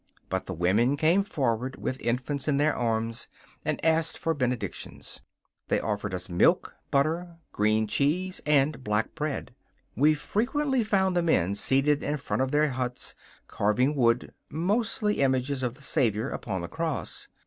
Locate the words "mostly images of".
14.49-15.75